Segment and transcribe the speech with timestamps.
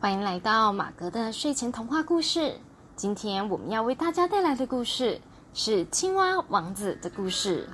[0.00, 2.56] 欢迎来到马格的睡前童话故事。
[2.96, 5.20] 今天我们要为大家带来的故事
[5.52, 7.68] 是青蛙王子的故事。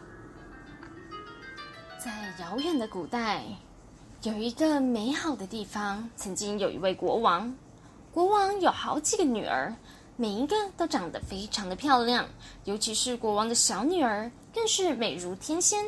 [2.04, 3.45] 在遥远的古代，
[4.25, 7.54] 有一个美好的地方，曾经有一位国王。
[8.11, 9.72] 国王有好几个女儿，
[10.17, 12.27] 每一个都长得非常的漂亮，
[12.64, 15.84] 尤其是国王的小女儿，更是美如天仙。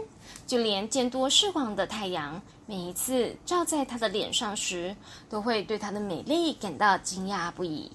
[0.46, 4.94] 就连见多识广的太阳，每一次照在她的脸上时，
[5.30, 7.90] 都会对她的美丽感到惊讶不已。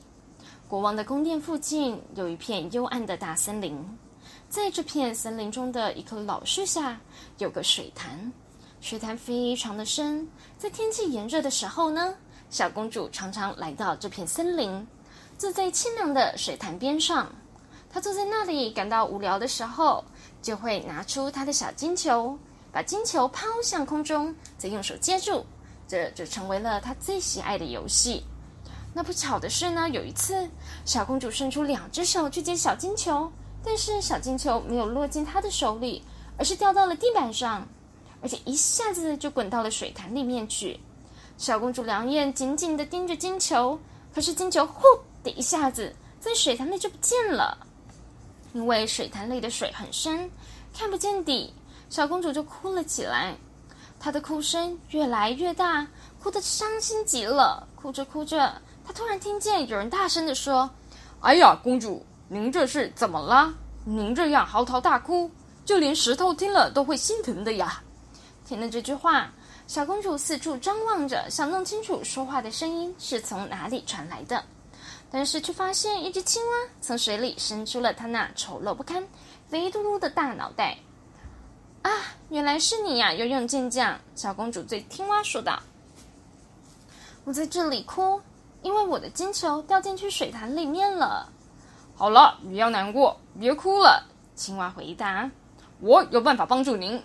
[0.67, 3.77] 国王的宫殿附近有一片幽暗的大森林，
[4.49, 6.99] 在这片森林中的一棵老树下，
[7.37, 8.33] 有个水潭，
[8.81, 10.27] 水潭非常的深。
[10.57, 12.15] 在天气炎热的时候呢，
[12.49, 14.87] 小公主常常来到这片森林，
[15.37, 17.31] 坐在清凉的水潭边上。
[17.91, 20.03] 她坐在那里感到无聊的时候。
[20.43, 22.37] 就会拿出他的小金球，
[22.71, 25.43] 把金球抛向空中，再用手接住，
[25.87, 28.23] 这就成为了他最喜爱的游戏。
[28.93, 30.47] 那不巧的是呢，有一次
[30.85, 33.31] 小公主伸出两只手去接小金球，
[33.63, 36.03] 但是小金球没有落进她的手里，
[36.37, 37.65] 而是掉到了地板上，
[38.21, 40.79] 而且一下子就滚到了水潭里面去。
[41.37, 43.79] 小公主两眼紧紧的盯着金球，
[44.13, 44.83] 可是金球呼
[45.23, 47.57] 的一下子在水潭里就不见了。
[48.53, 50.29] 因为水潭里的水很深，
[50.73, 51.53] 看不见底，
[51.89, 53.35] 小公主就哭了起来。
[53.99, 55.87] 她的哭声越来越大，
[56.21, 57.67] 哭得伤心极了。
[57.75, 58.53] 哭着哭着，
[58.85, 60.69] 她突然听见有人大声地说
[61.21, 63.53] ：“哎呀，公主，您这是怎么了？
[63.85, 65.29] 您这样嚎啕大哭，
[65.65, 67.81] 就连石头听了都会心疼的呀！”
[68.45, 69.31] 听了这句话，
[69.67, 74.43] 小公主四处张望着，想弄清楚说话的声音是从哪里传来的。
[75.13, 79.07] 但是却发现一只青蛙从水里伸出了它那丑陋不堪、
[79.47, 80.75] 肥嘟嘟的大脑袋。
[81.83, 81.91] 啊，
[82.29, 83.99] 原来是你呀，游泳健将！
[84.15, 85.61] 小公主对青蛙说道
[87.25, 88.19] ：“我在这里哭，
[88.63, 91.31] 因为我的金球掉进去水潭里面了。”
[91.95, 94.03] 好了，不要难过，别哭了。
[94.33, 95.29] 青蛙回答
[95.79, 96.99] ：“我有办法帮助您，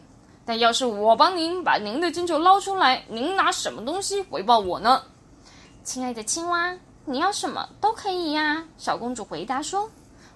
[0.47, 5.03] 但要是我帮您把您的金球捞出来，您拿什么东西回报我呢？”
[5.85, 6.75] 亲爱的青蛙。
[7.11, 9.89] 你要什么都可以呀，小公主回答说：“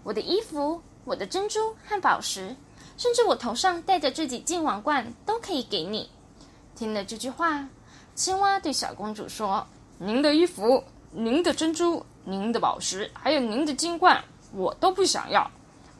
[0.02, 2.56] 我的衣服、我的珍珠和宝石，
[2.96, 6.08] 甚至我头上戴着这几金王冠都可以给你。”
[6.74, 7.68] 听了这句话，
[8.14, 9.66] 青蛙对小公主说
[10.00, 14.24] ：“您的衣服、您的珍珠、您的宝石，还有您的金冠，
[14.54, 15.50] 我都不想要。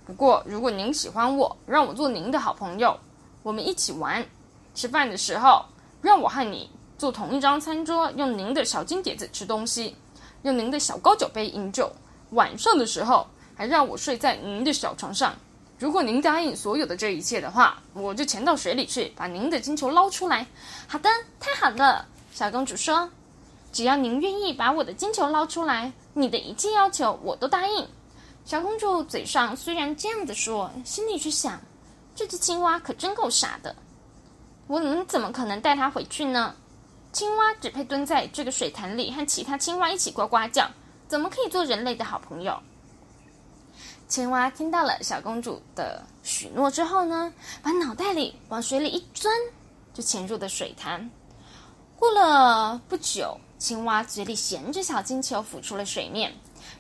[0.07, 2.99] 不过，如果您喜欢我，让我做您的好朋友，
[3.43, 4.25] 我们一起玩。
[4.75, 5.67] 吃饭的时候，
[6.01, 9.95] 让我和你坐同一张餐桌，用您的小金碟子吃东西。”
[10.43, 11.91] 用您的小高脚杯饮酒，
[12.31, 15.35] 晚上的时候还让我睡在您的小床上。
[15.79, 20.47] 如果您答应所有的这一切的话，我就潜到水里去把您的金球捞出来。
[20.87, 21.09] 好的，
[21.41, 23.09] 太好了，小公主说
[23.73, 27.87] ：“只要您愿意把我的金球捞出来，你的一切要求我都答应。”
[28.45, 31.61] 小公主嘴上虽然这样子说，心里却想：
[32.15, 33.75] 这只青蛙可真够傻的，
[34.67, 36.55] 我能怎么可能带它回去呢？
[37.13, 40.67] 青蛙只配蹲在这个水潭里，和其他青蛙一起呱呱叫，
[41.07, 42.59] 怎么可以做人类的好朋友？
[44.09, 49.35] 青蛙听到了小公主的许诺之后呢，把脑袋里往水里一钻，
[49.93, 51.11] 就潜入了水潭。
[51.99, 56.33] 过了不久，青蛙嘴里衔着小金球浮出了水面，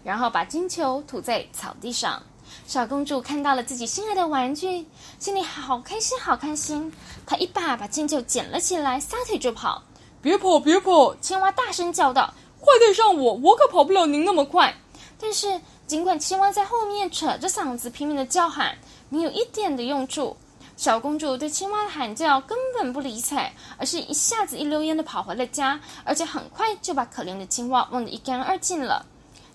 [0.02, 2.22] 然后把金球吐在草地上。
[2.66, 4.86] 小公主看到了自己心爱的玩具，
[5.18, 6.92] 心里好开心，好开心。
[7.26, 9.82] 她一把把金球捡了起来，撒腿就跑。
[10.22, 11.16] 别跑，别跑！
[11.16, 14.72] 青蛙大声叫道：“快带上我，我可跑不了您那么快。”
[15.18, 18.78] 但是，尽管青蛙在后面扯着嗓子拼命的叫喊，
[19.08, 20.36] 没有一点的用处。
[20.76, 29.04] 小公主对青蛙的喊叫根本不理睬，而是一下子一溜烟的跑回了家，而且很快就把可怜的青蛙忘得一干二净了。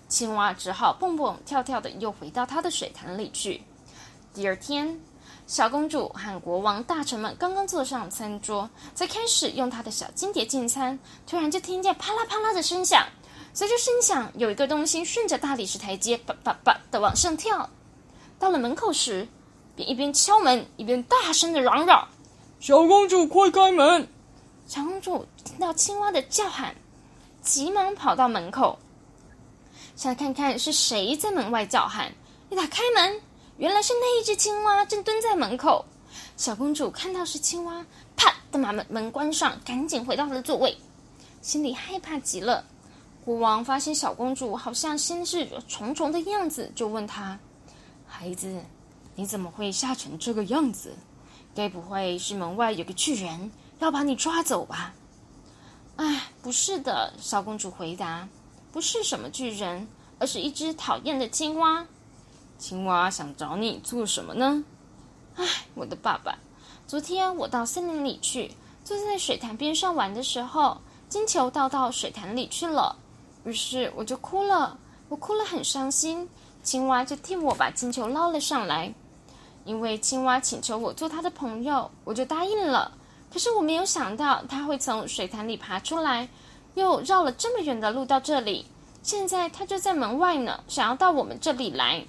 [0.06, 3.62] 青蛙只好蹦蹦跳跳的又回到它的水潭里去。
[4.34, 5.00] 第二天。
[5.48, 13.02] 小公主和国王大臣们刚刚坐上餐桌，才开始用她的小金碟进餐，突然就听见啪啦啪啦的声响。
[13.54, 17.70] 随着声响，有一个东西顺着大理石台阶叭叭叭的往上跳。
[18.38, 19.26] 到了门口时，
[19.74, 22.06] 便一边敲门一边大声的嚷嚷
[22.60, 24.06] ：“小公主，快开门！”
[24.68, 26.76] 小公主听到青蛙的叫喊，
[27.40, 28.78] 急忙跑到门口，
[29.96, 32.12] 想看看是谁在门外叫喊。
[32.50, 33.22] 一打开门。
[33.58, 35.84] 原来是那一只青蛙正蹲在门口，
[36.36, 37.84] 小公主看到是青蛙，
[38.16, 40.78] 啪的把门门关上，赶紧回到了座位，
[41.42, 42.64] 心里害怕极了。
[43.24, 47.36] 国王发现小公主好像心事重重的样子，就问她
[48.06, 48.62] ：“孩子，
[49.16, 50.94] 你怎么会吓成这个样子？
[51.52, 53.50] 该不会是门外有个巨人
[53.80, 54.94] 要把你抓走吧
[55.96, 58.28] ？”“哎，不是的。”小公主回答
[58.70, 59.88] ，“不是什么巨人，
[60.20, 61.84] 而是一只讨厌的青蛙。
[62.58, 64.64] 青蛙想找你做什么呢？
[65.36, 65.44] 唉，
[65.76, 66.36] 我的爸爸，
[66.88, 68.50] 昨天我到森林里去，
[68.84, 70.78] 坐在水潭边上玩的时候，
[71.08, 72.96] 金球掉到水潭里去了，
[73.44, 74.76] 于是我就哭了，
[75.08, 76.28] 我哭了很伤心。
[76.64, 78.92] 青蛙就替我把金球捞了上来，
[79.64, 82.92] 因为青蛙请求我做他的朋友，我就答应了。
[83.32, 86.28] 可是我没有想到他会从水潭里爬出来，
[86.74, 88.66] 又绕了这么远的路到这里。
[89.02, 92.04] 现在他就在门外呢，想要到我们这里来。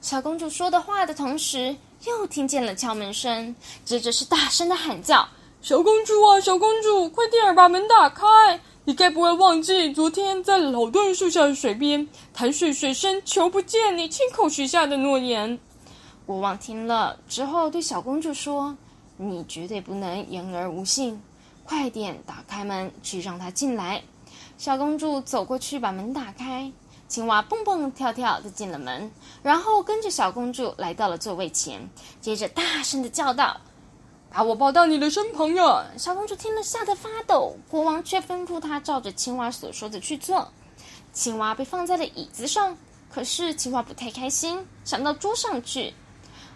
[0.00, 1.76] 小公主说的话的同时，
[2.06, 3.54] 又听见了敲门声，
[3.84, 5.28] 接着是大声的喊叫
[5.60, 8.24] ：“小公主啊，小公主，快点儿把门打开！
[8.84, 15.58] 你该不会忘记昨天在老椴树下的水边，潭水水深，求不见，你亲口许下的诺言？”
[16.24, 18.74] 国王听了之后，对小公主说
[19.18, 21.20] ：“你绝对不能言而无信，
[21.62, 24.02] 快点打开门去让他进来。”
[24.56, 26.72] 小公主走过去把门打开。
[27.10, 29.10] 青蛙蹦蹦跳跳的进了门，
[29.42, 31.90] 然后跟着小公主来到了座位前，
[32.20, 33.60] 接着大声的叫道
[34.30, 40.52] ：“把我抱到你的身旁呀！”小公主听了吓得发抖，国王却吩咐她照着青蛙所说的去做。
[41.12, 42.78] 青蛙被放在了椅子上，
[43.12, 45.92] 可是青蛙不太开心，想到桌上去。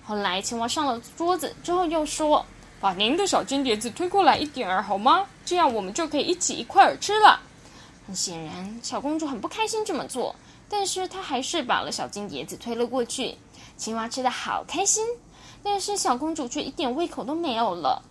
[0.05, 2.47] 后来青蛙上了桌子之后，又说
[2.81, 5.27] ：“把您的小金碟子推过来一点儿好吗？
[5.45, 7.41] 这样我们就可以一起一块儿吃了。”
[8.07, 10.37] 很显然，小公主很不开心这么做。
[10.77, 13.37] 但是他还是把了小金碟子推了过去，
[13.77, 15.07] 青蛙吃的好开心，
[15.63, 18.03] 但是小公主却一点胃口都没有了。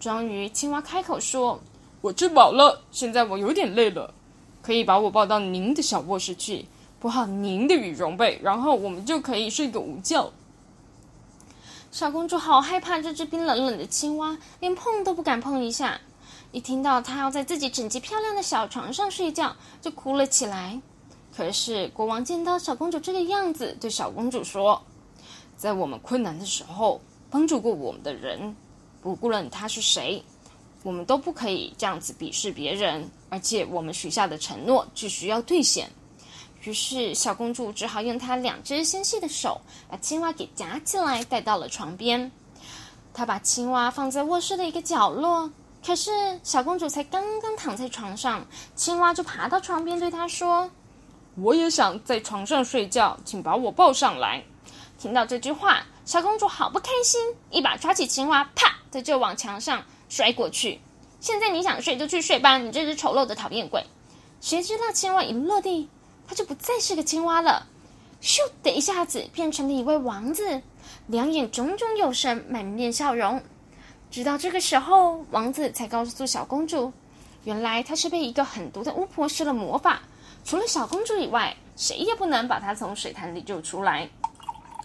[0.00, 1.60] 终于，青蛙开口说
[2.00, 4.14] ：“我吃饱了，现在我有点累了，
[4.62, 6.66] 可以把我抱到您的小卧室去，
[6.98, 10.32] 铺好您的羽绒被，然后我们就可以睡个午觉。”
[11.92, 16.00] 小公主好害怕这只冰冷冷的青蛙，连碰都不敢碰一下。
[16.50, 20.80] 一听到它要在自己整洁漂亮的小床上睡觉，就哭了起来。
[21.36, 24.82] 可是国王见到小公主这个样子，对小公主说
[25.54, 26.98] ：“在我们困难的时候
[27.28, 28.56] 帮助过我们的人，
[29.02, 30.24] 不论他是谁，
[30.82, 33.10] 我们都不可以这样子鄙视别人。
[33.28, 35.90] 而且我们许下的承诺必须要兑现。”
[36.64, 39.60] 于是小公主只好用她两只纤细的手
[39.90, 42.32] 把青蛙给夹起来，带到了床边。
[43.12, 45.50] 她把青蛙放在卧室的一个角落。
[45.84, 50.70] 可是小公主才刚刚躺在床上，青蛙就爬到床边，对她说。
[51.38, 54.42] 我也想在床上睡觉，请把我抱上来。
[54.98, 60.80] 听到这句话，小公主好不开心，一把抓起青蛙，啪的就往墙上摔过去。
[61.20, 63.84] 现在你想睡就去睡吧，你这只丑陋的讨厌鬼！
[64.40, 65.90] 谁知道青蛙一落地，
[66.26, 67.66] 它就不再是个青蛙了，
[68.22, 70.62] 咻的一下子变成了一位王子，
[71.06, 73.42] 两眼炯炯有神，满面笑容。
[74.10, 76.92] 直到这个时候，王子才告诉小公主，
[77.44, 80.00] 原来他是被一个狠毒的巫婆施了魔法。
[80.46, 84.08] 除了小公主以外，谁也不能把她从水潭里救出来。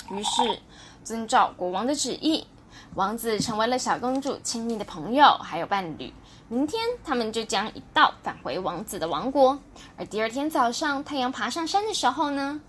[0.10, 0.60] 于是，
[1.04, 2.48] 遵照国王的旨意，
[2.96, 6.12] 王子成为了小公主亲密的朋友，还有伴侣。
[6.50, 9.60] 明天，他们就将一道返回王子的王国。
[9.98, 12.60] 而第二天早上，太阳爬上山的时候呢，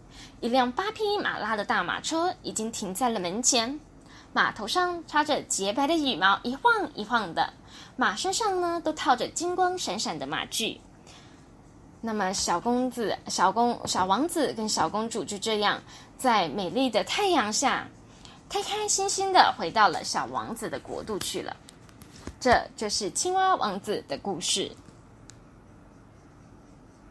[0.43, 3.81] 一辆八匹马拉的大马车已经停在了门前，
[4.35, 7.55] 马头上插着洁白的羽毛，一晃一晃的；
[7.97, 10.79] 马身上呢，都套着金光闪闪的马具。
[12.05, 15.81] 那么，小公子、小公、小王子跟小公主就这样
[16.19, 17.87] 在美丽的太阳下，
[18.49, 21.57] 开开心心的回到了小王子的国度去了。
[22.41, 24.69] 这就是青蛙王子的故事。